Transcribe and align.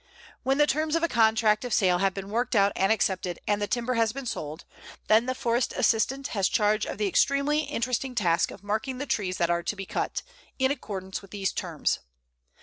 When 0.41 0.57
the 0.57 0.65
terms 0.65 0.95
of 0.95 1.03
a 1.03 1.07
contract 1.07 1.63
of 1.63 1.75
sale 1.75 1.99
have 1.99 2.15
been 2.15 2.31
worked 2.31 2.55
out 2.55 2.71
and 2.75 2.91
accepted 2.91 3.37
and 3.47 3.61
the 3.61 3.67
timber 3.67 3.93
has 3.93 4.11
been 4.11 4.25
sold, 4.25 4.65
then 5.05 5.27
the 5.27 5.35
Forest 5.35 5.75
Assistant 5.77 6.29
has 6.29 6.49
charge 6.49 6.87
of 6.87 6.97
the 6.97 7.05
extremely 7.05 7.59
interesting 7.59 8.15
task 8.15 8.49
of 8.49 8.63
marking 8.63 8.97
the 8.97 9.05
trees 9.05 9.37
that 9.37 9.51
are 9.51 9.61
to 9.61 9.75
be 9.75 9.85
cut, 9.85 10.23
in 10.57 10.71
accordance 10.71 11.21
with 11.21 11.29
these 11.29 11.51
terms. 11.53 11.99